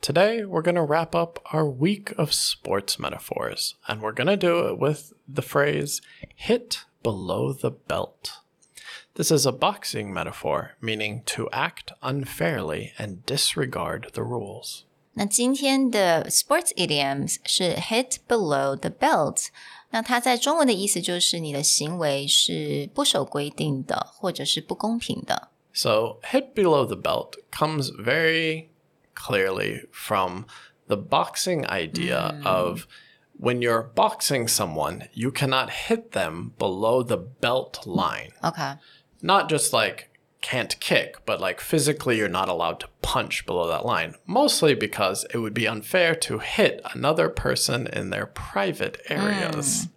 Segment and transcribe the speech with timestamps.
[0.00, 4.36] Today, we're going to wrap up our week of sports metaphors, and we're going to
[4.36, 6.02] do it with the phrase
[6.34, 8.32] hit below the belt.
[9.14, 14.84] This is a boxing metaphor, meaning to act unfairly and disregard the rules.
[15.14, 19.46] 那今天的 sports idioms 是 hit below the belt。
[19.90, 25.50] 那它在中文的意思就是你的行为是不守规定的，或者是不公平的。
[25.72, 28.66] So, hit below the belt comes very
[29.19, 30.47] clearly from
[30.87, 32.87] the boxing idea of hmm.
[33.37, 38.31] when you're boxing someone, you cannot hit them below the belt line.
[38.43, 40.09] OK，Not just like
[40.41, 44.15] can't kick, but like physically you're not allowed to punch below that line.
[44.25, 49.89] Mostly because it would be unfair to hit another person in their private areas.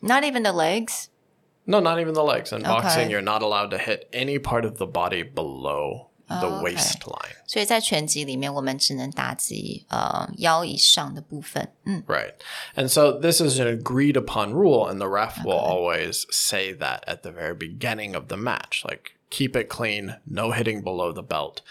[0.00, 0.06] Hmm.
[0.08, 2.52] not even the legs。No, not even the legs.
[2.52, 6.59] In boxing, you're not allowed to hit any part of the body below the Oh,
[6.59, 6.73] okay.
[6.73, 7.35] waistline.
[7.45, 11.71] 所以在拳击里面，我们只能打击呃腰以上的部分。
[11.83, 12.33] 嗯 Right.
[12.75, 17.01] And so this is an agreed upon rule, and the ref will always say that
[17.05, 18.83] at the very beginning of the match.
[18.83, 21.61] Like, keep it clean, no hitting below the belt,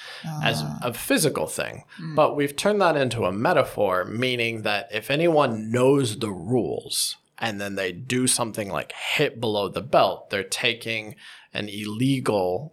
[0.42, 1.84] as a physical thing.
[2.14, 7.61] But we've turned that into a metaphor, meaning that if anyone knows the rules and
[7.61, 11.17] then they do something like hit below the belt, they're taking
[11.53, 12.73] an illegal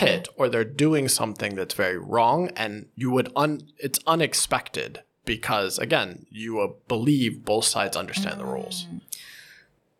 [0.00, 5.78] hit or they're doing something that's very wrong and you would un it's unexpected because
[5.78, 8.86] again you uh, believe both sides understand the rules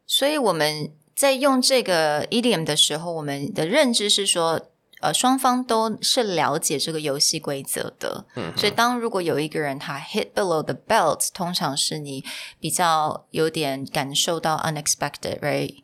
[0.06, 4.68] 所以我们在用这个 idiom 的时候，我们的认知是说，
[5.00, 8.26] 呃，双方都是了解这个游戏规则的。
[8.54, 12.22] 所以当如果有一个人他 hit below the belt，通常是你
[12.60, 15.79] 比较有点感受到 unexpected，right？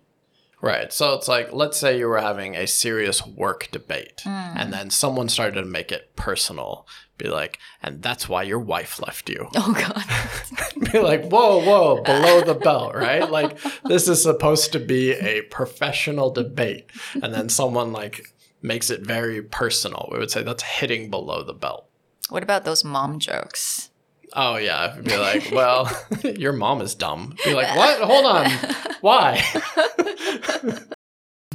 [0.61, 0.91] Right.
[0.91, 4.29] So it's like let's say you were having a serious work debate hmm.
[4.29, 6.87] and then someone started to make it personal
[7.17, 9.49] be like and that's why your wife left you.
[9.55, 13.29] Oh God！be like whoa whoa below the belt right?
[13.29, 16.89] Like this is supposed to be a professional debate
[17.21, 20.09] and then someone like makes it very personal.
[20.11, 21.89] We would say that's hitting below the belt.
[22.29, 23.89] What about those mom jokes?
[24.33, 25.89] Oh yeah, be like, well,
[26.23, 27.35] your mom is dumb.
[27.45, 28.01] Be like, what?
[28.01, 28.51] Hold on,
[29.01, 29.43] why?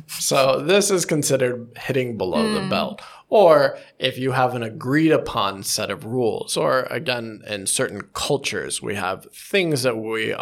[0.08, 2.68] so this is considered hitting below the hmm.
[2.68, 3.02] belt.
[3.28, 8.82] Or if you have an agreed upon set of rules, or again, in certain cultures,
[8.82, 10.34] we have things that we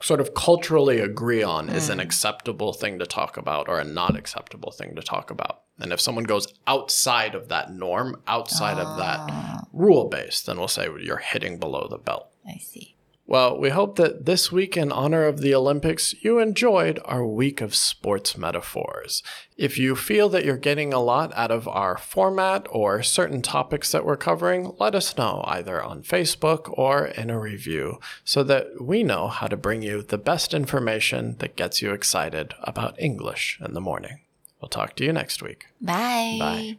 [0.00, 2.02] sort of culturally agree on is an hmm.
[2.02, 5.62] acceptable thing to talk about or a not acceptable thing to talk about.
[5.80, 9.62] And if someone goes outside of that norm, outside of that ah.
[9.72, 12.28] rule base, then we'll say you're hitting below the belt.
[12.46, 12.96] I see.
[13.28, 17.60] Well, we hope that this week, in honor of the Olympics, you enjoyed our week
[17.60, 19.22] of sports metaphors.
[19.58, 23.92] If you feel that you're getting a lot out of our format or certain topics
[23.92, 28.80] that we're covering, let us know either on Facebook or in a review so that
[28.80, 33.60] we know how to bring you the best information that gets you excited about English
[33.62, 34.20] in the morning.
[34.58, 35.66] We'll talk to you next week.
[35.82, 36.38] Bye.
[36.40, 36.78] Bye.